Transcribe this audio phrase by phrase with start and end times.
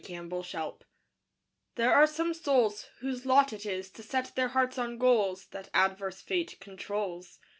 [0.03, 0.73] FAILURE
[1.75, 5.69] There are some souls Whose lot it is to set their hearts on goals That
[5.75, 7.37] adverse Fate controls.